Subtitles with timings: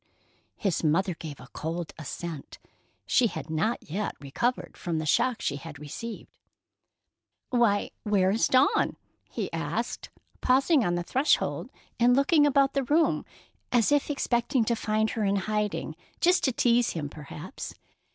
[0.55, 2.57] His mother gave a cold assent.
[3.05, 6.39] She had not yet recovered from the shock she had received.
[7.51, 8.95] "Why, where is Dawn?"
[9.29, 10.09] he asked,
[10.41, 11.69] pausing on the threshold
[11.99, 13.25] and looking about the room,
[13.71, 17.75] as if expecting to find her in hiding, just to tease him, perhaps.